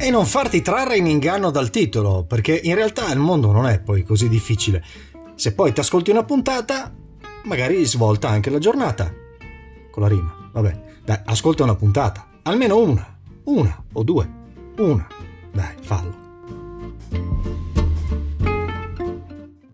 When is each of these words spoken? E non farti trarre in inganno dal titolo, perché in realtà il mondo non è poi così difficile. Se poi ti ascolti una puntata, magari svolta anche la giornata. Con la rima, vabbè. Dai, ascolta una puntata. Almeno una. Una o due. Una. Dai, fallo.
E 0.00 0.10
non 0.10 0.26
farti 0.26 0.62
trarre 0.62 0.96
in 0.96 1.08
inganno 1.08 1.50
dal 1.50 1.70
titolo, 1.70 2.22
perché 2.22 2.56
in 2.62 2.76
realtà 2.76 3.12
il 3.12 3.18
mondo 3.18 3.50
non 3.50 3.66
è 3.66 3.80
poi 3.80 4.04
così 4.04 4.28
difficile. 4.28 4.84
Se 5.34 5.52
poi 5.54 5.72
ti 5.72 5.80
ascolti 5.80 6.12
una 6.12 6.22
puntata, 6.22 6.94
magari 7.42 7.84
svolta 7.84 8.28
anche 8.28 8.48
la 8.48 8.58
giornata. 8.58 9.12
Con 9.90 10.02
la 10.02 10.08
rima, 10.08 10.50
vabbè. 10.52 10.82
Dai, 11.04 11.20
ascolta 11.24 11.64
una 11.64 11.74
puntata. 11.74 12.28
Almeno 12.42 12.78
una. 12.78 13.18
Una 13.44 13.84
o 13.92 14.02
due. 14.04 14.30
Una. 14.76 15.06
Dai, 15.52 15.74
fallo. 15.80 16.27